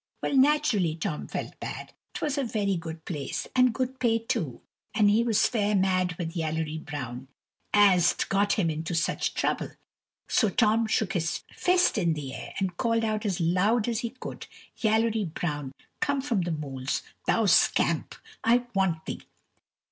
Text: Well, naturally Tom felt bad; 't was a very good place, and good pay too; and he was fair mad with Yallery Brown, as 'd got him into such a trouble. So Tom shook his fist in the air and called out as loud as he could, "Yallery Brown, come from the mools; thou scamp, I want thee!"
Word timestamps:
Well, 0.23 0.35
naturally 0.35 0.95
Tom 0.95 1.27
felt 1.27 1.59
bad; 1.59 1.93
't 2.15 2.25
was 2.25 2.39
a 2.39 2.43
very 2.43 2.75
good 2.75 3.05
place, 3.05 3.45
and 3.55 3.71
good 3.71 3.99
pay 3.99 4.17
too; 4.17 4.61
and 4.95 5.11
he 5.11 5.23
was 5.23 5.45
fair 5.45 5.75
mad 5.75 6.15
with 6.17 6.31
Yallery 6.35 6.83
Brown, 6.83 7.27
as 7.71 8.13
'd 8.15 8.27
got 8.27 8.53
him 8.53 8.71
into 8.71 8.95
such 8.95 9.29
a 9.29 9.33
trouble. 9.35 9.73
So 10.27 10.49
Tom 10.49 10.87
shook 10.87 11.13
his 11.13 11.43
fist 11.53 11.99
in 11.99 12.13
the 12.13 12.33
air 12.33 12.55
and 12.57 12.77
called 12.77 13.03
out 13.05 13.27
as 13.27 13.39
loud 13.39 13.87
as 13.87 13.99
he 13.99 14.09
could, 14.09 14.47
"Yallery 14.77 15.31
Brown, 15.31 15.71
come 15.99 16.19
from 16.21 16.41
the 16.41 16.51
mools; 16.51 17.03
thou 17.27 17.45
scamp, 17.45 18.15
I 18.43 18.63
want 18.73 19.05
thee!" 19.05 19.21